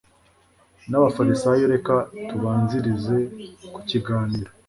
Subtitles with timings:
[0.89, 1.95] nabafarisayo reka
[2.27, 3.17] tubanzirize
[3.73, 4.49] ku kiganiro